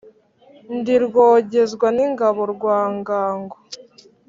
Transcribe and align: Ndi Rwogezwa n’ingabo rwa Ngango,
Ndi 0.77 0.95
Rwogezwa 1.05 1.87
n’ingabo 1.95 2.41
rwa 2.53 2.77
Ngango, 2.97 3.57